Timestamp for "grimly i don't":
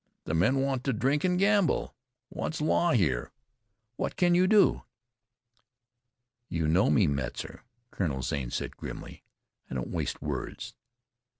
8.77-9.89